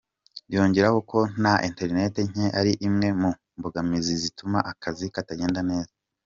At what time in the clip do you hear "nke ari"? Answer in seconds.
2.29-2.71